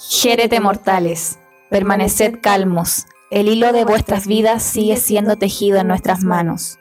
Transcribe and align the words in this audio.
Gérete 0.00 0.60
mortales, 0.60 1.40
permaneced 1.70 2.38
calmos, 2.40 3.06
el 3.32 3.48
hilo 3.48 3.72
de 3.72 3.84
vuestras 3.84 4.28
vidas 4.28 4.62
sigue 4.62 4.94
siendo 4.94 5.34
tejido 5.34 5.78
en 5.78 5.88
nuestras 5.88 6.22
manos. 6.22 6.78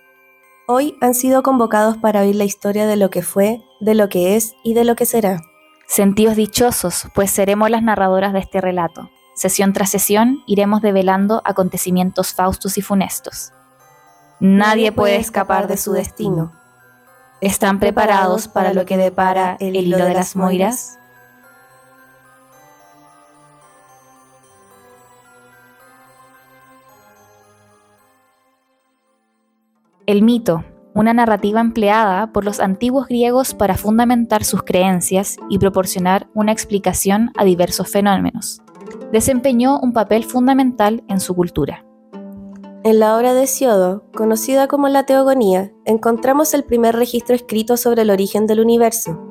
Hoy 0.68 0.96
han 1.01 1.15
sido 1.15 1.42
convocados 1.42 1.97
para 1.97 2.22
oír 2.22 2.36
la 2.36 2.44
historia 2.44 2.86
de 2.86 2.96
lo 2.96 3.10
que 3.10 3.24
fue, 3.24 3.64
de 3.79 3.96
lo 3.96 4.08
que 4.08 4.36
es 4.36 4.54
y 4.64 4.76
de 4.76 4.83
lo 4.83 4.96
que 4.96 5.08
será. 5.08 5.42
Sentíos 5.88 6.36
dichosos, 6.36 7.08
pues 7.15 7.32
seremos 7.32 7.72
las 7.72 7.82
narradoras 7.82 8.33
de 8.33 8.40
este 8.40 8.62
relato. 8.62 9.10
Sesión 9.34 9.74
tras 9.74 9.90
sesión 9.90 10.44
iremos 10.46 10.84
develando 10.84 11.42
acontecimientos 11.44 12.36
faustos 12.36 12.78
y 12.78 12.84
funestos. 12.84 13.52
Nadie 14.40 14.92
puede 14.92 15.15
escapar 15.15 15.68
de 15.68 15.78
su 15.78 15.92
destino. 15.92 16.52
¿Están 17.41 17.80
preparados 17.80 18.48
para 18.48 18.74
lo 18.74 18.86
que 18.86 18.98
depara 18.98 19.58
el 19.60 19.76
hilo 19.76 19.98
de 19.98 20.13
las 20.13 20.36
Moiras? 20.36 20.99
El 30.08 30.22
mito, 30.22 30.64
una 30.94 31.14
narrativa 31.14 31.60
empleada 31.60 32.32
por 32.32 32.46
los 32.46 32.62
antiguos 32.62 33.10
griegos 33.10 33.54
para 33.54 33.76
fundamentar 33.76 34.46
sus 34.46 34.64
creencias 34.64 35.36
y 35.50 35.60
proporcionar 35.60 36.30
una 36.34 36.54
explicación 36.54 37.32
a 37.36 37.44
diversos 37.44 37.90
fenómenos, 37.92 38.62
desempeñó 39.12 39.82
un 39.82 39.92
papel 39.92 40.24
fundamental 40.24 41.04
en 41.10 41.20
su 41.20 41.36
cultura. 41.36 41.86
En 42.86 43.00
la 43.02 43.18
obra 43.18 43.34
de 43.34 43.44
Hesiodo, 43.44 44.06
conocida 44.16 44.70
como 44.70 44.88
la 44.88 45.04
Teogonía, 45.06 45.74
encontramos 45.84 46.54
el 46.54 46.64
primer 46.64 46.96
registro 46.96 47.36
escrito 47.36 47.76
sobre 47.76 48.04
el 48.04 48.10
origen 48.10 48.48
del 48.48 48.62
universo. 48.62 49.21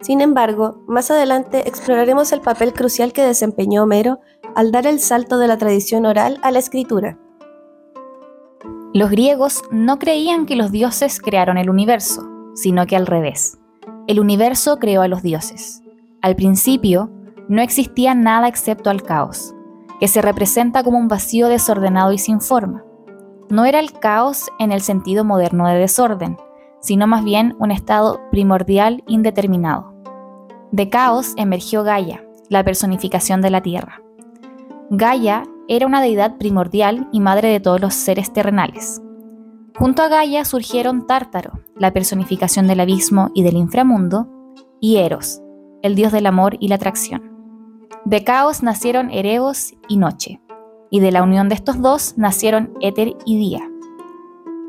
Sin 0.00 0.20
embargo, 0.20 0.80
más 0.86 1.10
adelante 1.10 1.66
exploraremos 1.66 2.30
el 2.30 2.40
papel 2.40 2.72
crucial 2.72 3.12
que 3.12 3.24
desempeñó 3.24 3.82
Homero 3.82 4.20
al 4.54 4.70
dar 4.70 4.86
el 4.86 5.00
salto 5.00 5.38
de 5.38 5.48
la 5.48 5.58
tradición 5.58 6.06
oral 6.06 6.38
a 6.42 6.52
la 6.52 6.60
escritura. 6.60 7.18
Los 8.92 9.10
griegos 9.10 9.62
no 9.70 10.00
creían 10.00 10.46
que 10.46 10.56
los 10.56 10.72
dioses 10.72 11.20
crearon 11.20 11.58
el 11.58 11.70
universo, 11.70 12.28
sino 12.54 12.86
que 12.86 12.96
al 12.96 13.06
revés. 13.06 13.56
El 14.08 14.18
universo 14.18 14.80
creó 14.80 15.02
a 15.02 15.08
los 15.08 15.22
dioses. 15.22 15.84
Al 16.22 16.34
principio, 16.34 17.08
no 17.48 17.62
existía 17.62 18.16
nada 18.16 18.48
excepto 18.48 18.90
al 18.90 19.04
caos, 19.04 19.54
que 20.00 20.08
se 20.08 20.20
representa 20.20 20.82
como 20.82 20.98
un 20.98 21.06
vacío 21.06 21.46
desordenado 21.46 22.12
y 22.12 22.18
sin 22.18 22.40
forma. 22.40 22.82
No 23.48 23.64
era 23.64 23.78
el 23.78 23.92
caos 23.92 24.48
en 24.58 24.72
el 24.72 24.80
sentido 24.80 25.24
moderno 25.24 25.68
de 25.68 25.76
desorden, 25.76 26.36
sino 26.80 27.06
más 27.06 27.22
bien 27.22 27.54
un 27.60 27.70
estado 27.70 28.20
primordial 28.32 29.04
indeterminado. 29.06 29.94
De 30.72 30.88
caos 30.88 31.34
emergió 31.36 31.84
Gaia, 31.84 32.24
la 32.48 32.64
personificación 32.64 33.40
de 33.40 33.50
la 33.50 33.60
Tierra. 33.60 34.02
Gaia 34.90 35.44
era 35.70 35.86
una 35.86 36.02
deidad 36.02 36.36
primordial 36.36 37.08
y 37.12 37.20
madre 37.20 37.46
de 37.46 37.60
todos 37.60 37.80
los 37.80 37.94
seres 37.94 38.32
terrenales. 38.32 39.00
Junto 39.78 40.02
a 40.02 40.08
Gaia 40.08 40.44
surgieron 40.44 41.06
Tártaro, 41.06 41.60
la 41.76 41.92
personificación 41.92 42.66
del 42.66 42.80
abismo 42.80 43.30
y 43.34 43.44
del 43.44 43.56
inframundo, 43.56 44.28
y 44.80 44.96
Eros, 44.96 45.40
el 45.82 45.94
dios 45.94 46.10
del 46.10 46.26
amor 46.26 46.56
y 46.58 46.66
la 46.66 46.74
atracción. 46.74 47.22
De 48.04 48.24
Caos 48.24 48.64
nacieron 48.64 49.12
Erebos 49.12 49.74
y 49.86 49.96
Noche, 49.96 50.40
y 50.90 50.98
de 50.98 51.12
la 51.12 51.22
unión 51.22 51.48
de 51.48 51.54
estos 51.54 51.80
dos 51.80 52.14
nacieron 52.18 52.74
Éter 52.80 53.14
y 53.24 53.38
Día. 53.38 53.70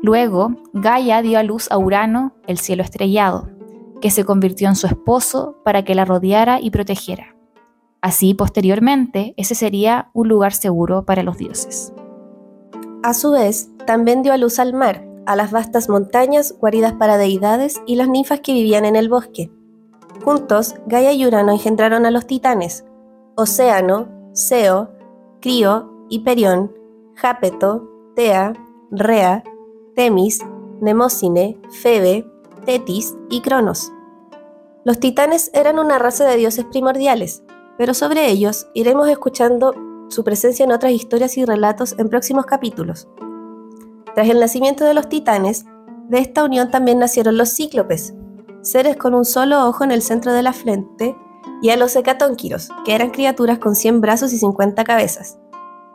Luego, 0.02 0.54
Gaia 0.72 1.20
dio 1.20 1.40
a 1.40 1.42
luz 1.42 1.68
a 1.72 1.78
Urano, 1.78 2.36
el 2.46 2.58
cielo 2.58 2.84
estrellado, 2.84 3.50
que 4.00 4.10
se 4.10 4.24
convirtió 4.24 4.68
en 4.68 4.76
su 4.76 4.86
esposo 4.86 5.56
para 5.64 5.84
que 5.84 5.96
la 5.96 6.04
rodeara 6.04 6.60
y 6.60 6.70
protegiera. 6.70 7.34
Así, 8.02 8.34
posteriormente, 8.34 9.32
ese 9.36 9.54
sería 9.54 10.10
un 10.12 10.28
lugar 10.28 10.52
seguro 10.52 11.04
para 11.04 11.22
los 11.22 11.38
dioses. 11.38 11.92
A 13.04 13.14
su 13.14 13.30
vez, 13.30 13.70
también 13.86 14.22
dio 14.22 14.32
a 14.32 14.38
luz 14.38 14.58
al 14.58 14.74
mar, 14.74 15.06
a 15.24 15.36
las 15.36 15.52
vastas 15.52 15.88
montañas, 15.88 16.54
guaridas 16.58 16.94
para 16.94 17.16
deidades 17.16 17.80
y 17.86 17.94
las 17.94 18.08
ninfas 18.08 18.40
que 18.40 18.52
vivían 18.52 18.84
en 18.84 18.96
el 18.96 19.08
bosque. 19.08 19.52
Juntos, 20.24 20.74
Gaia 20.86 21.12
y 21.12 21.24
Urano 21.24 21.52
engendraron 21.52 22.04
a 22.04 22.10
los 22.10 22.26
titanes, 22.26 22.84
Océano, 23.36 24.08
Seo, 24.32 24.90
Crío, 25.40 26.06
Hiperión, 26.10 26.72
Jápeto, 27.14 27.88
Tea, 28.16 28.52
Rea, 28.90 29.44
Temis, 29.94 30.40
Nemocine, 30.80 31.60
Febe, 31.70 32.26
Tetis 32.66 33.16
y 33.30 33.40
Cronos. 33.42 33.92
Los 34.84 34.98
titanes 34.98 35.50
eran 35.54 35.78
una 35.78 35.98
raza 35.98 36.24
de 36.24 36.36
dioses 36.36 36.64
primordiales, 36.64 37.44
pero 37.82 37.94
sobre 37.94 38.30
ellos 38.30 38.68
iremos 38.74 39.08
escuchando 39.08 39.74
su 40.08 40.22
presencia 40.22 40.62
en 40.64 40.70
otras 40.70 40.92
historias 40.92 41.36
y 41.36 41.44
relatos 41.44 41.96
en 41.98 42.08
próximos 42.08 42.46
capítulos. 42.46 43.08
Tras 44.14 44.28
el 44.28 44.38
nacimiento 44.38 44.84
de 44.84 44.94
los 44.94 45.08
titanes, 45.08 45.64
de 46.08 46.20
esta 46.20 46.44
unión 46.44 46.70
también 46.70 47.00
nacieron 47.00 47.36
los 47.36 47.56
cíclopes, 47.56 48.14
seres 48.60 48.96
con 48.96 49.14
un 49.14 49.24
solo 49.24 49.66
ojo 49.66 49.82
en 49.82 49.90
el 49.90 50.00
centro 50.00 50.32
de 50.32 50.44
la 50.44 50.52
frente, 50.52 51.16
y 51.60 51.70
a 51.70 51.76
los 51.76 51.96
hecatónquiros, 51.96 52.68
que 52.84 52.94
eran 52.94 53.10
criaturas 53.10 53.58
con 53.58 53.74
100 53.74 54.00
brazos 54.00 54.32
y 54.32 54.38
50 54.38 54.84
cabezas. 54.84 55.40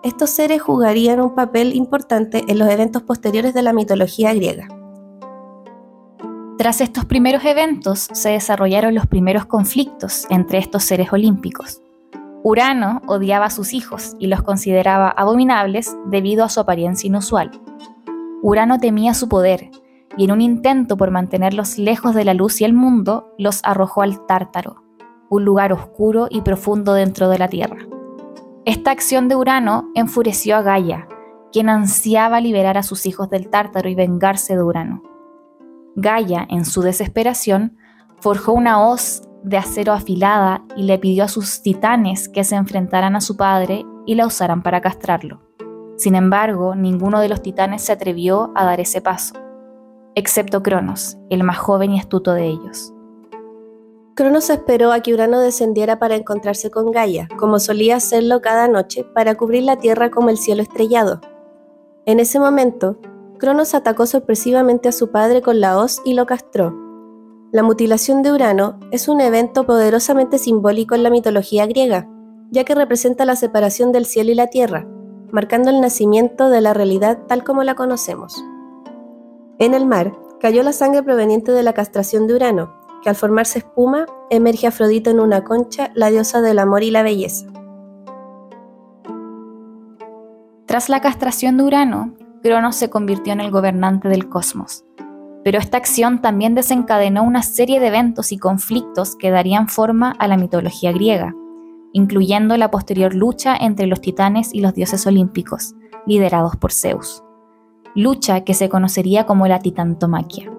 Estos 0.03 0.31
seres 0.31 0.61
jugarían 0.61 1.21
un 1.21 1.35
papel 1.35 1.73
importante 1.73 2.43
en 2.49 2.59
los 2.59 2.67
eventos 2.67 3.03
posteriores 3.03 3.53
de 3.53 3.61
la 3.61 3.71
mitología 3.71 4.33
griega. 4.33 4.67
Tras 6.57 6.81
estos 6.81 7.05
primeros 7.05 7.45
eventos 7.45 8.07
se 8.11 8.29
desarrollaron 8.29 8.95
los 8.95 9.05
primeros 9.05 9.45
conflictos 9.45 10.25
entre 10.31 10.57
estos 10.57 10.83
seres 10.83 11.13
olímpicos. 11.13 11.83
Urano 12.41 13.03
odiaba 13.05 13.45
a 13.45 13.49
sus 13.51 13.73
hijos 13.73 14.15
y 14.17 14.25
los 14.25 14.41
consideraba 14.41 15.09
abominables 15.09 15.95
debido 16.07 16.43
a 16.43 16.49
su 16.49 16.59
apariencia 16.59 17.07
inusual. 17.07 17.51
Urano 18.41 18.79
temía 18.79 19.13
su 19.13 19.29
poder 19.29 19.69
y 20.17 20.25
en 20.25 20.31
un 20.31 20.41
intento 20.41 20.97
por 20.97 21.11
mantenerlos 21.11 21.77
lejos 21.77 22.15
de 22.15 22.25
la 22.25 22.33
luz 22.33 22.59
y 22.59 22.65
el 22.65 22.73
mundo, 22.73 23.35
los 23.37 23.59
arrojó 23.63 24.01
al 24.01 24.25
Tártaro, 24.25 24.81
un 25.29 25.45
lugar 25.45 25.73
oscuro 25.73 26.27
y 26.27 26.41
profundo 26.41 26.93
dentro 26.93 27.29
de 27.29 27.37
la 27.37 27.49
Tierra. 27.49 27.85
Esta 28.65 28.89
acción 28.89 29.27
de 29.27 29.35
Urano 29.35 29.91
enfureció 29.93 30.55
a 30.55 30.63
Gaia, 30.63 31.07
quien 31.51 31.69
ansiaba 31.69 32.41
liberar 32.41 32.79
a 32.79 32.83
sus 32.83 33.05
hijos 33.05 33.29
del 33.29 33.47
Tártaro 33.49 33.89
y 33.89 33.95
vengarse 33.95 34.55
de 34.55 34.63
Urano. 34.63 35.03
Gaia, 35.99 36.45
en 36.51 36.63
su 36.63 36.83
desesperación, 36.83 37.75
forjó 38.21 38.53
una 38.53 38.87
hoz 38.87 39.23
de 39.43 39.57
acero 39.57 39.93
afilada 39.93 40.63
y 40.75 40.83
le 40.83 40.99
pidió 40.99 41.23
a 41.23 41.27
sus 41.27 41.63
titanes 41.63 42.29
que 42.29 42.43
se 42.43 42.55
enfrentaran 42.55 43.15
a 43.15 43.21
su 43.21 43.35
padre 43.35 43.83
y 44.05 44.13
la 44.13 44.27
usaran 44.27 44.61
para 44.61 44.79
castrarlo. 44.79 45.41
Sin 45.97 46.13
embargo, 46.13 46.75
ninguno 46.75 47.19
de 47.19 47.29
los 47.29 47.41
titanes 47.41 47.81
se 47.81 47.93
atrevió 47.93 48.51
a 48.53 48.63
dar 48.63 48.79
ese 48.79 49.01
paso, 49.01 49.33
excepto 50.13 50.61
Cronos, 50.61 51.17
el 51.31 51.43
más 51.43 51.57
joven 51.57 51.93
y 51.93 51.99
astuto 51.99 52.33
de 52.33 52.45
ellos. 52.45 52.93
Cronos 54.13 54.51
esperó 54.51 54.91
a 54.91 54.99
que 54.99 55.15
Urano 55.15 55.39
descendiera 55.39 55.97
para 55.97 56.15
encontrarse 56.15 56.69
con 56.69 56.91
Gaia, 56.91 57.27
como 57.39 57.57
solía 57.57 57.95
hacerlo 57.95 58.39
cada 58.41 58.67
noche 58.67 59.03
para 59.03 59.33
cubrir 59.33 59.63
la 59.63 59.77
tierra 59.77 60.11
como 60.11 60.29
el 60.29 60.37
cielo 60.37 60.61
estrellado. 60.61 61.21
En 62.05 62.19
ese 62.19 62.39
momento, 62.39 62.99
Cronos 63.37 63.75
atacó 63.75 64.05
sorpresivamente 64.05 64.89
a 64.89 64.91
su 64.91 65.11
padre 65.11 65.41
con 65.41 65.59
la 65.59 65.77
hoz 65.77 66.01
y 66.05 66.13
lo 66.13 66.25
castró. 66.25 66.73
La 67.51 67.63
mutilación 67.63 68.23
de 68.23 68.31
Urano 68.31 68.79
es 68.91 69.07
un 69.07 69.21
evento 69.21 69.65
poderosamente 69.65 70.37
simbólico 70.37 70.95
en 70.95 71.03
la 71.03 71.09
mitología 71.09 71.65
griega, 71.65 72.09
ya 72.51 72.63
que 72.63 72.75
representa 72.75 73.25
la 73.25 73.35
separación 73.35 73.91
del 73.91 74.05
cielo 74.05 74.31
y 74.31 74.35
la 74.35 74.47
tierra, 74.47 74.87
marcando 75.31 75.69
el 75.69 75.79
nacimiento 75.79 76.49
de 76.49 76.61
la 76.61 76.73
realidad 76.73 77.19
tal 77.27 77.43
como 77.43 77.63
la 77.63 77.75
conocemos. 77.75 78.43
En 79.59 79.73
el 79.73 79.85
mar 79.85 80.13
cayó 80.39 80.63
la 80.63 80.73
sangre 80.73 81.03
proveniente 81.03 81.51
de 81.51 81.63
la 81.63 81.73
castración 81.73 82.27
de 82.27 82.35
Urano, 82.35 82.73
que 83.03 83.09
al 83.09 83.15
formarse 83.15 83.59
espuma 83.59 84.07
emerge 84.29 84.67
Afrodita 84.67 85.09
en 85.11 85.19
una 85.19 85.43
concha, 85.43 85.91
la 85.93 86.09
diosa 86.09 86.41
del 86.41 86.59
amor 86.59 86.83
y 86.83 86.91
la 86.91 87.03
belleza. 87.03 87.47
Tras 90.65 90.89
la 90.89 91.01
castración 91.01 91.57
de 91.57 91.63
Urano, 91.63 92.13
Cronos 92.41 92.75
se 92.75 92.89
convirtió 92.89 93.33
en 93.33 93.41
el 93.41 93.51
gobernante 93.51 94.09
del 94.09 94.29
cosmos. 94.29 94.85
Pero 95.43 95.59
esta 95.59 95.77
acción 95.77 96.21
también 96.21 96.55
desencadenó 96.55 97.23
una 97.23 97.41
serie 97.41 97.79
de 97.79 97.87
eventos 97.87 98.31
y 98.31 98.37
conflictos 98.37 99.15
que 99.15 99.31
darían 99.31 99.69
forma 99.69 100.11
a 100.19 100.27
la 100.27 100.37
mitología 100.37 100.91
griega, 100.91 101.35
incluyendo 101.93 102.57
la 102.57 102.69
posterior 102.69 103.13
lucha 103.15 103.55
entre 103.55 103.87
los 103.87 104.01
titanes 104.01 104.53
y 104.53 104.61
los 104.61 104.73
dioses 104.73 105.07
olímpicos, 105.07 105.75
liderados 106.05 106.55
por 106.57 106.71
Zeus. 106.71 107.23
Lucha 107.95 108.41
que 108.43 108.53
se 108.53 108.69
conocería 108.69 109.25
como 109.25 109.47
la 109.47 109.59
titantomaquia. 109.59 110.51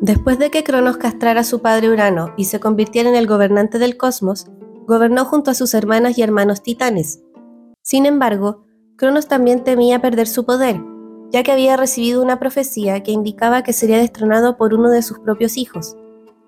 Después 0.00 0.38
de 0.38 0.50
que 0.50 0.62
Cronos 0.62 0.96
castrara 0.96 1.40
a 1.40 1.44
su 1.44 1.60
padre 1.60 1.90
Urano 1.90 2.32
y 2.36 2.44
se 2.44 2.60
convirtiera 2.60 3.08
en 3.08 3.16
el 3.16 3.26
gobernante 3.26 3.78
del 3.78 3.96
cosmos, 3.96 4.46
gobernó 4.86 5.24
junto 5.24 5.50
a 5.50 5.54
sus 5.54 5.74
hermanas 5.74 6.18
y 6.18 6.22
hermanos 6.22 6.62
titanes. 6.62 7.20
Sin 7.82 8.06
embargo, 8.06 8.64
Cronos 8.98 9.28
también 9.28 9.62
temía 9.62 10.00
perder 10.00 10.26
su 10.26 10.44
poder, 10.44 10.82
ya 11.30 11.44
que 11.44 11.52
había 11.52 11.76
recibido 11.76 12.20
una 12.20 12.40
profecía 12.40 13.00
que 13.04 13.12
indicaba 13.12 13.62
que 13.62 13.72
sería 13.72 13.96
destronado 13.96 14.56
por 14.56 14.74
uno 14.74 14.90
de 14.90 15.02
sus 15.02 15.20
propios 15.20 15.56
hijos. 15.56 15.96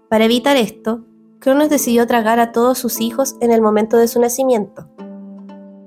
Para 0.08 0.24
evitar 0.24 0.56
esto, 0.56 1.04
Cronos 1.38 1.70
decidió 1.70 2.08
tragar 2.08 2.40
a 2.40 2.50
todos 2.50 2.76
sus 2.76 3.00
hijos 3.00 3.36
en 3.40 3.52
el 3.52 3.62
momento 3.62 3.98
de 3.98 4.08
su 4.08 4.20
nacimiento. 4.20 4.88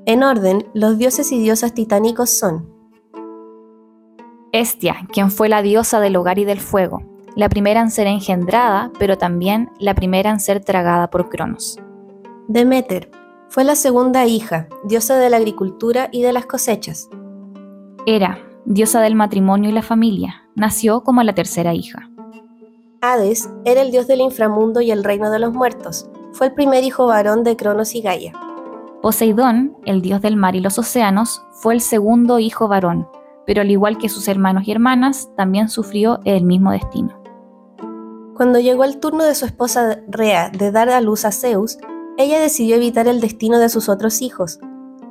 En 0.05 0.23
orden, 0.23 0.65
los 0.73 0.97
dioses 0.97 1.33
y 1.33 1.39
diosas 1.41 1.73
titánicos 1.73 2.29
son 2.29 2.73
Estia, 4.53 5.05
quien 5.11 5.31
fue 5.31 5.49
la 5.49 5.61
diosa 5.61 5.99
del 5.99 6.15
hogar 6.15 6.39
y 6.39 6.45
del 6.45 6.61
fuego, 6.61 7.03
la 7.35 7.49
primera 7.49 7.81
en 7.81 7.91
ser 7.91 8.07
engendrada, 8.07 8.89
pero 8.99 9.17
también 9.17 9.69
la 9.79 9.95
primera 9.95 10.29
en 10.29 10.39
ser 10.39 10.63
tragada 10.63 11.09
por 11.09 11.27
Cronos. 11.27 11.77
Demeter, 12.47 13.11
fue 13.53 13.63
la 13.63 13.75
segunda 13.75 14.25
hija, 14.25 14.67
diosa 14.83 15.15
de 15.17 15.29
la 15.29 15.37
agricultura 15.37 16.09
y 16.11 16.23
de 16.23 16.33
las 16.33 16.47
cosechas. 16.47 17.07
Hera, 18.07 18.39
diosa 18.65 18.99
del 18.99 19.13
matrimonio 19.13 19.69
y 19.69 19.73
la 19.73 19.83
familia, 19.83 20.49
nació 20.55 21.03
como 21.03 21.21
la 21.21 21.35
tercera 21.35 21.75
hija. 21.75 22.09
Hades 23.01 23.47
era 23.63 23.83
el 23.83 23.91
dios 23.91 24.07
del 24.07 24.21
inframundo 24.21 24.81
y 24.81 24.89
el 24.89 25.03
reino 25.03 25.29
de 25.29 25.37
los 25.37 25.53
muertos. 25.53 26.09
Fue 26.31 26.47
el 26.47 26.53
primer 26.55 26.83
hijo 26.83 27.05
varón 27.05 27.43
de 27.43 27.55
Cronos 27.55 27.93
y 27.93 28.01
Gaia. 28.01 28.33
Poseidón, 29.03 29.77
el 29.85 30.01
dios 30.01 30.19
del 30.23 30.35
mar 30.35 30.55
y 30.55 30.59
los 30.59 30.79
océanos, 30.79 31.45
fue 31.51 31.75
el 31.75 31.81
segundo 31.81 32.39
hijo 32.39 32.67
varón, 32.67 33.07
pero 33.45 33.61
al 33.61 33.69
igual 33.69 33.99
que 33.99 34.09
sus 34.09 34.27
hermanos 34.27 34.63
y 34.67 34.71
hermanas, 34.71 35.29
también 35.37 35.69
sufrió 35.69 36.21
el 36.25 36.43
mismo 36.43 36.71
destino. 36.71 37.21
Cuando 38.35 38.59
llegó 38.59 38.83
el 38.83 38.99
turno 38.99 39.23
de 39.23 39.35
su 39.35 39.45
esposa 39.45 39.99
Rea 40.07 40.49
de 40.49 40.71
dar 40.71 40.89
a 40.89 41.01
luz 41.01 41.23
a 41.23 41.31
Zeus, 41.31 41.77
ella 42.17 42.39
decidió 42.39 42.75
evitar 42.75 43.07
el 43.07 43.21
destino 43.21 43.59
de 43.59 43.69
sus 43.69 43.89
otros 43.89 44.21
hijos. 44.21 44.59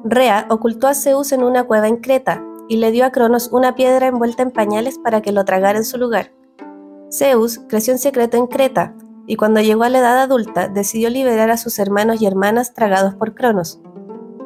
Rea 0.05 0.47
ocultó 0.51 0.87
a 0.89 0.95
Zeus 0.95 1.33
en 1.33 1.43
una 1.43 1.65
cueva 1.65 1.89
en 1.89 1.97
Creta 1.97 2.45
y 2.69 2.77
le 2.77 2.91
dio 2.91 3.05
a 3.05 3.11
Cronos 3.11 3.51
una 3.53 3.75
piedra 3.75 4.07
envuelta 4.07 4.43
en 4.43 4.51
pañales 4.51 4.99
para 4.99 5.21
que 5.21 5.33
lo 5.33 5.45
tragara 5.45 5.79
en 5.79 5.85
su 5.85 5.99
lugar. 5.99 6.33
Zeus 7.11 7.61
creció 7.69 7.93
en 7.93 7.99
secreto 7.99 8.37
en 8.37 8.47
Creta, 8.47 8.95
y 9.27 9.37
cuando 9.37 9.61
llegó 9.61 9.85
a 9.85 9.89
la 9.89 9.99
edad 9.99 10.23
adulta 10.23 10.69
decidió 10.69 11.11
liberar 11.11 11.51
a 11.51 11.57
sus 11.57 11.79
hermanos 11.79 12.21
y 12.21 12.27
hermanas 12.27 12.75
tragados 12.75 13.15
por 13.15 13.35
Cronos. 13.35 13.81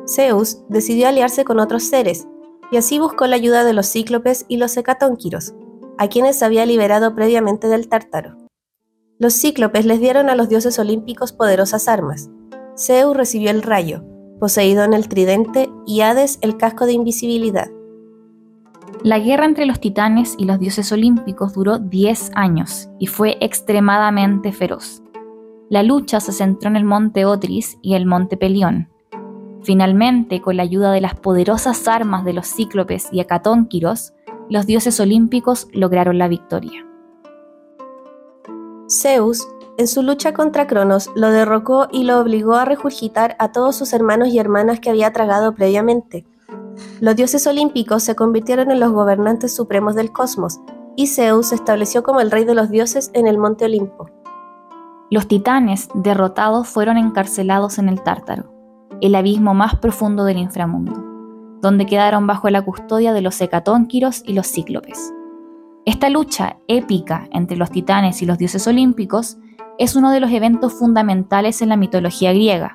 Zeus 0.08 0.62
decidió 0.68 1.08
aliarse 1.08 1.44
con 1.44 1.60
otros 1.60 1.84
seres, 1.84 2.26
y 2.70 2.76
así 2.76 2.98
buscó 2.98 3.26
la 3.26 3.36
ayuda 3.36 3.64
de 3.64 3.72
los 3.72 3.90
cíclopes 3.90 4.44
y 4.48 4.56
los 4.56 4.76
hecatónquiros, 4.76 5.54
a 5.98 6.08
quienes 6.08 6.42
había 6.42 6.66
liberado 6.66 7.14
previamente 7.14 7.68
del 7.68 7.88
Tártaro. 7.88 8.36
Los 9.18 9.34
cíclopes 9.34 9.86
les 9.86 10.00
dieron 10.00 10.28
a 10.28 10.34
los 10.34 10.48
dioses 10.48 10.78
olímpicos 10.78 11.32
poderosas 11.32 11.88
armas. 11.88 12.28
Zeus 12.76 13.16
recibió 13.16 13.50
el 13.50 13.62
rayo, 13.62 14.02
Poseidón 14.38 14.92
el 14.92 15.08
tridente 15.08 15.70
y 15.86 16.02
Hades 16.02 16.38
el 16.42 16.58
casco 16.58 16.84
de 16.84 16.92
invisibilidad. 16.92 17.70
La 19.02 19.18
guerra 19.18 19.46
entre 19.46 19.66
los 19.66 19.80
titanes 19.80 20.34
y 20.38 20.44
los 20.44 20.58
dioses 20.58 20.92
olímpicos 20.92 21.54
duró 21.54 21.78
10 21.78 22.32
años 22.34 22.88
y 22.98 23.06
fue 23.06 23.38
extremadamente 23.40 24.52
feroz. 24.52 25.02
La 25.70 25.82
lucha 25.82 26.20
se 26.20 26.32
centró 26.32 26.68
en 26.68 26.76
el 26.76 26.84
monte 26.84 27.24
Otris 27.24 27.78
y 27.82 27.94
el 27.94 28.04
monte 28.04 28.36
Pelión. 28.36 28.88
Finalmente, 29.62 30.40
con 30.40 30.56
la 30.56 30.62
ayuda 30.62 30.92
de 30.92 31.00
las 31.00 31.14
poderosas 31.14 31.88
armas 31.88 32.24
de 32.24 32.34
los 32.34 32.46
cíclopes 32.46 33.08
y 33.10 33.20
hecatónquiros, 33.20 34.12
los 34.48 34.66
dioses 34.66 35.00
olímpicos 35.00 35.68
lograron 35.72 36.18
la 36.18 36.28
victoria. 36.28 36.86
Zeus, 38.88 39.48
en 39.78 39.88
su 39.88 40.02
lucha 40.02 40.32
contra 40.32 40.66
Cronos, 40.66 41.10
lo 41.14 41.30
derrocó 41.30 41.88
y 41.90 42.04
lo 42.04 42.18
obligó 42.18 42.54
a 42.54 42.64
regurgitar 42.64 43.36
a 43.38 43.52
todos 43.52 43.76
sus 43.76 43.92
hermanos 43.92 44.28
y 44.28 44.38
hermanas 44.38 44.80
que 44.80 44.90
había 44.90 45.12
tragado 45.12 45.54
previamente, 45.54 46.24
los 47.00 47.16
dioses 47.16 47.46
olímpicos 47.46 48.02
se 48.02 48.14
convirtieron 48.14 48.70
en 48.70 48.80
los 48.80 48.92
gobernantes 48.92 49.54
supremos 49.54 49.94
del 49.94 50.12
cosmos, 50.12 50.60
y 50.94 51.08
Zeus 51.08 51.48
se 51.48 51.54
estableció 51.54 52.02
como 52.02 52.20
el 52.20 52.30
rey 52.30 52.44
de 52.44 52.54
los 52.54 52.70
dioses 52.70 53.10
en 53.14 53.26
el 53.26 53.38
monte 53.38 53.66
Olimpo. 53.66 54.10
Los 55.10 55.28
titanes, 55.28 55.88
derrotados, 55.94 56.68
fueron 56.68 56.96
encarcelados 56.96 57.78
en 57.78 57.88
el 57.88 58.02
Tártaro, 58.02 58.52
el 59.00 59.14
abismo 59.14 59.54
más 59.54 59.76
profundo 59.76 60.24
del 60.24 60.38
inframundo, 60.38 60.92
donde 61.60 61.86
quedaron 61.86 62.26
bajo 62.26 62.48
la 62.50 62.62
custodia 62.62 63.12
de 63.12 63.20
los 63.20 63.40
hecatónquiros 63.40 64.22
y 64.24 64.32
los 64.32 64.46
cíclopes. 64.46 65.12
Esta 65.84 66.10
lucha 66.10 66.58
épica 66.66 67.28
entre 67.30 67.56
los 67.56 67.70
titanes 67.70 68.20
y 68.22 68.26
los 68.26 68.38
dioses 68.38 68.66
olímpicos 68.66 69.38
es 69.78 69.96
uno 69.96 70.10
de 70.10 70.20
los 70.20 70.30
eventos 70.30 70.72
fundamentales 70.72 71.62
en 71.62 71.68
la 71.68 71.76
mitología 71.76 72.32
griega, 72.32 72.72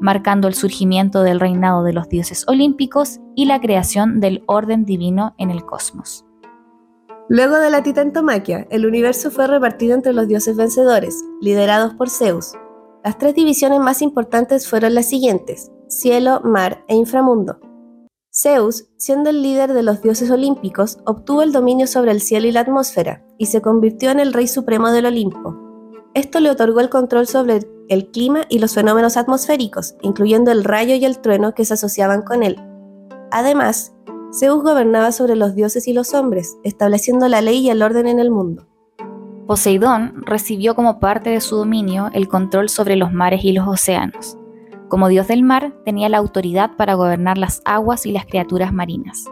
marcando 0.00 0.48
el 0.48 0.54
surgimiento 0.54 1.22
del 1.22 1.40
reinado 1.40 1.84
de 1.84 1.92
los 1.92 2.08
dioses 2.08 2.44
olímpicos 2.48 3.20
y 3.34 3.44
la 3.44 3.60
creación 3.60 4.20
del 4.20 4.42
orden 4.46 4.84
divino 4.84 5.34
en 5.38 5.50
el 5.50 5.64
cosmos. 5.64 6.26
Luego 7.28 7.56
de 7.58 7.70
la 7.70 7.82
titantomaquia, 7.82 8.66
el 8.70 8.84
universo 8.84 9.30
fue 9.30 9.46
repartido 9.46 9.94
entre 9.94 10.12
los 10.12 10.28
dioses 10.28 10.56
vencedores, 10.56 11.24
liderados 11.40 11.94
por 11.94 12.10
Zeus. 12.10 12.52
Las 13.04 13.16
tres 13.16 13.34
divisiones 13.34 13.80
más 13.80 14.02
importantes 14.02 14.68
fueron 14.68 14.94
las 14.94 15.08
siguientes, 15.08 15.70
cielo, 15.88 16.40
mar 16.44 16.84
e 16.88 16.96
inframundo. 16.96 17.60
Zeus, 18.34 18.88
siendo 18.96 19.30
el 19.30 19.42
líder 19.42 19.72
de 19.72 19.82
los 19.82 20.02
dioses 20.02 20.30
olímpicos, 20.30 20.98
obtuvo 21.06 21.42
el 21.42 21.52
dominio 21.52 21.86
sobre 21.86 22.10
el 22.10 22.20
cielo 22.20 22.48
y 22.48 22.52
la 22.52 22.60
atmósfera, 22.60 23.24
y 23.38 23.46
se 23.46 23.62
convirtió 23.62 24.10
en 24.10 24.20
el 24.20 24.32
rey 24.32 24.48
supremo 24.48 24.90
del 24.90 25.06
Olimpo. 25.06 25.61
Esto 26.14 26.40
le 26.40 26.50
otorgó 26.50 26.80
el 26.80 26.90
control 26.90 27.26
sobre 27.26 27.60
el 27.88 28.10
clima 28.10 28.42
y 28.50 28.58
los 28.58 28.74
fenómenos 28.74 29.16
atmosféricos, 29.16 29.94
incluyendo 30.02 30.50
el 30.50 30.64
rayo 30.64 30.94
y 30.94 31.04
el 31.04 31.18
trueno 31.20 31.54
que 31.54 31.64
se 31.64 31.74
asociaban 31.74 32.22
con 32.22 32.42
él. 32.42 32.60
Además, 33.30 33.94
Zeus 34.34 34.62
gobernaba 34.62 35.12
sobre 35.12 35.36
los 35.36 35.54
dioses 35.54 35.88
y 35.88 35.94
los 35.94 36.12
hombres, 36.12 36.56
estableciendo 36.64 37.28
la 37.28 37.40
ley 37.40 37.58
y 37.58 37.70
el 37.70 37.82
orden 37.82 38.06
en 38.06 38.18
el 38.18 38.30
mundo. 38.30 38.66
Poseidón 39.46 40.22
recibió 40.24 40.74
como 40.74 41.00
parte 41.00 41.30
de 41.30 41.40
su 41.40 41.56
dominio 41.56 42.10
el 42.12 42.28
control 42.28 42.68
sobre 42.68 42.96
los 42.96 43.12
mares 43.12 43.44
y 43.44 43.52
los 43.52 43.66
océanos. 43.66 44.38
Como 44.88 45.08
dios 45.08 45.28
del 45.28 45.42
mar, 45.42 45.74
tenía 45.84 46.10
la 46.10 46.18
autoridad 46.18 46.76
para 46.76 46.94
gobernar 46.94 47.38
las 47.38 47.62
aguas 47.64 48.04
y 48.04 48.12
las 48.12 48.26
criaturas 48.26 48.72
marinas. 48.72 49.24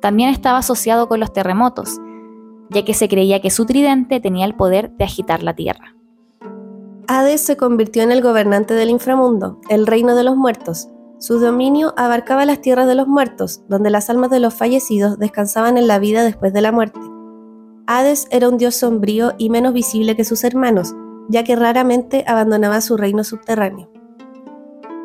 También 0.00 0.30
estaba 0.30 0.58
asociado 0.58 1.08
con 1.08 1.20
los 1.20 1.32
terremotos, 1.32 1.98
ya 2.70 2.84
que 2.84 2.94
se 2.94 3.08
creía 3.08 3.40
que 3.40 3.50
su 3.50 3.66
tridente 3.66 4.20
tenía 4.20 4.44
el 4.44 4.54
poder 4.54 4.90
de 4.92 5.04
agitar 5.04 5.42
la 5.42 5.54
tierra. 5.54 5.97
Hades 7.10 7.40
se 7.40 7.56
convirtió 7.56 8.02
en 8.02 8.12
el 8.12 8.20
gobernante 8.20 8.74
del 8.74 8.90
inframundo, 8.90 9.58
el 9.70 9.86
reino 9.86 10.14
de 10.14 10.24
los 10.24 10.36
muertos. 10.36 10.90
Su 11.18 11.38
dominio 11.38 11.94
abarcaba 11.96 12.44
las 12.44 12.60
tierras 12.60 12.86
de 12.86 12.94
los 12.94 13.08
muertos, 13.08 13.62
donde 13.66 13.88
las 13.88 14.10
almas 14.10 14.28
de 14.30 14.40
los 14.40 14.52
fallecidos 14.52 15.18
descansaban 15.18 15.78
en 15.78 15.86
la 15.86 15.98
vida 15.98 16.22
después 16.22 16.52
de 16.52 16.60
la 16.60 16.70
muerte. 16.70 17.00
Hades 17.86 18.28
era 18.30 18.50
un 18.50 18.58
dios 18.58 18.74
sombrío 18.74 19.32
y 19.38 19.48
menos 19.48 19.72
visible 19.72 20.16
que 20.16 20.24
sus 20.24 20.44
hermanos, 20.44 20.94
ya 21.30 21.44
que 21.44 21.56
raramente 21.56 22.24
abandonaba 22.26 22.82
su 22.82 22.98
reino 22.98 23.24
subterráneo. 23.24 23.90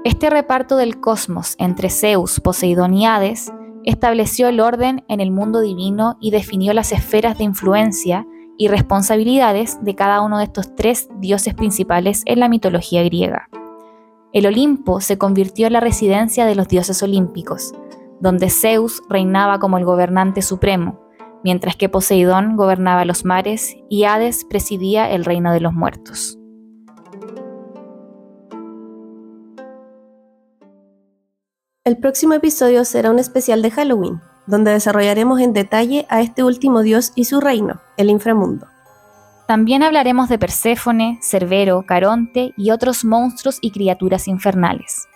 Este 0.03 0.29
reparto 0.29 0.75
del 0.75 0.99
cosmos 0.99 1.55
entre 1.57 1.89
Zeus, 1.89 2.41
Poseidón 2.41 2.95
y 2.95 3.05
Hades 3.05 3.49
estableció 3.85 4.49
el 4.49 4.59
orden 4.59 5.05
en 5.07 5.21
el 5.21 5.31
mundo 5.31 5.61
divino 5.61 6.17
y 6.19 6.31
definió 6.31 6.73
las 6.73 6.91
esferas 6.91 7.37
de 7.37 7.45
influencia 7.45 8.27
y 8.57 8.67
responsabilidades 8.67 9.83
de 9.83 9.95
cada 9.95 10.21
uno 10.21 10.37
de 10.37 10.45
estos 10.45 10.75
tres 10.75 11.09
dioses 11.19 11.53
principales 11.53 12.23
en 12.25 12.39
la 12.39 12.49
mitología 12.49 13.03
griega. 13.03 13.49
El 14.31 14.47
Olimpo 14.47 14.99
se 14.99 15.17
convirtió 15.17 15.67
en 15.67 15.73
la 15.73 15.79
residencia 15.79 16.45
de 16.45 16.55
los 16.55 16.67
dioses 16.67 17.01
olímpicos, 17.03 17.73
donde 18.19 18.49
Zeus 18.49 19.01
reinaba 19.09 19.59
como 19.59 19.77
el 19.77 19.85
gobernante 19.85 20.41
supremo, 20.41 20.99
mientras 21.43 21.75
que 21.75 21.89
Poseidón 21.89 22.55
gobernaba 22.55 23.05
los 23.05 23.25
mares 23.25 23.75
y 23.89 24.05
Hades 24.05 24.45
presidía 24.45 25.11
el 25.11 25.25
reino 25.25 25.51
de 25.53 25.59
los 25.59 25.73
muertos. 25.73 26.39
El 31.85 31.97
próximo 31.97 32.33
episodio 32.33 32.85
será 32.85 33.11
un 33.11 33.19
especial 33.19 33.61
de 33.61 33.69
Halloween, 33.69 34.21
donde 34.47 34.71
desarrollaremos 34.71 35.39
en 35.39 35.53
detalle 35.53 36.05
a 36.09 36.21
este 36.21 36.43
último 36.43 36.81
dios 36.81 37.11
y 37.15 37.25
su 37.25 37.39
reino, 37.39 37.81
el 37.97 38.09
inframundo. 38.09 38.67
También 39.47 39.83
hablaremos 39.83 40.29
de 40.29 40.39
Perséfone, 40.39 41.19
Cerbero, 41.21 41.83
Caronte 41.85 42.53
y 42.57 42.71
otros 42.71 43.03
monstruos 43.03 43.57
y 43.61 43.71
criaturas 43.71 44.27
infernales. 44.27 45.07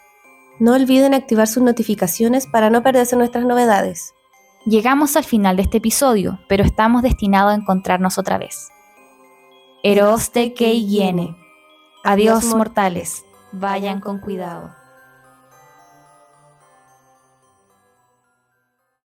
No 0.59 0.73
olviden 0.73 1.13
activar 1.13 1.47
sus 1.47 1.63
notificaciones 1.63 2.47
para 2.47 2.69
no 2.69 2.83
perderse 2.83 3.15
nuestras 3.15 3.45
novedades. 3.45 4.13
Llegamos 4.65 5.15
al 5.15 5.23
final 5.23 5.55
de 5.55 5.61
este 5.61 5.77
episodio, 5.77 6.39
pero 6.49 6.63
estamos 6.63 7.03
destinados 7.03 7.53
a 7.53 7.55
encontrarnos 7.55 8.17
otra 8.17 8.37
vez. 8.37 8.69
Eroste 9.83 10.53
que 10.53 10.73
Adiós 12.03 12.45
mortales, 12.55 13.23
vayan 13.53 14.01
con 14.01 14.19
cuidado. 14.19 14.86